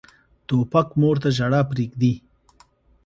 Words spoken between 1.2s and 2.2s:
ته ژړا پرېږدي.